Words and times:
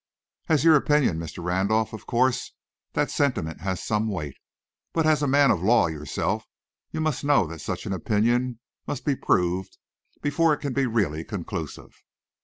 "As 0.49 0.63
your 0.63 0.75
opinion, 0.75 1.19
Mr. 1.19 1.43
Randolph, 1.43 1.93
of 1.93 2.07
course 2.07 2.53
that 2.93 3.11
sentiment 3.11 3.61
has 3.61 3.83
some 3.83 4.07
weight, 4.07 4.33
but 4.93 5.05
as 5.05 5.21
a 5.21 5.27
man 5.27 5.51
of 5.51 5.61
law, 5.61 5.85
yourself, 5.85 6.45
you 6.89 6.99
must 6.99 7.23
know 7.23 7.45
that 7.45 7.61
such 7.61 7.85
an 7.85 7.93
opinion 7.93 8.57
must 8.87 9.05
be 9.05 9.15
proved 9.15 9.77
before 10.19 10.55
it 10.55 10.57
can 10.59 10.73
be 10.73 10.87
really 10.87 11.23
conclusive." 11.23 11.93